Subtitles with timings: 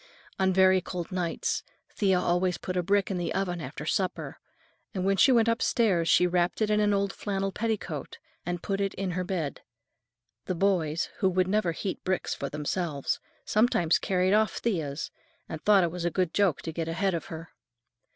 [0.39, 1.61] On very cold nights
[1.93, 4.39] Thea always put a brick in the oven after supper,
[4.95, 8.81] and when she went upstairs she wrapped it in an old flannel petticoat and put
[8.81, 9.61] it in her bed.
[10.45, 15.11] The boys, who would never heat bricks for themselves, sometimes carried off Thea's,
[15.47, 17.49] and thought it a good joke to get ahead of her.